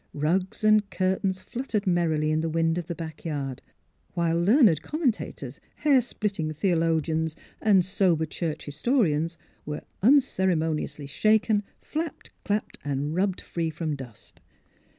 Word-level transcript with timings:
Rugs 0.15 0.63
and 0.63 0.89
curtains 0.89 1.41
fluttered 1.41 1.85
merrily 1.85 2.31
in 2.31 2.41
the 2.41 2.49
wind 2.49 2.79
of 2.79 2.87
the 2.87 2.95
back 2.95 3.23
yard; 3.23 3.61
while 4.15 4.41
learned 4.41 4.81
commentators, 4.81 5.59
hairsplitting 5.83 6.53
theo 6.55 6.77
logians, 6.77 7.35
and 7.61 7.85
sober 7.85 8.25
church 8.25 8.65
historians 8.65 9.37
were 9.63 9.83
uncere 10.01 10.57
moniously 10.57 11.05
shaken, 11.07 11.61
flapped, 11.83 12.31
clapped, 12.43 12.79
and 12.83 13.13
rubbed 13.15 13.41
free 13.41 13.69
from 13.69 13.95
dust. 13.95 14.41